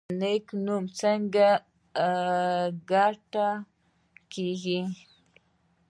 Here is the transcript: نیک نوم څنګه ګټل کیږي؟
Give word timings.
نیک 0.19 0.45
نوم 0.65 0.83
څنګه 0.99 1.47
ګټل 2.91 3.51
کیږي؟ 4.33 4.81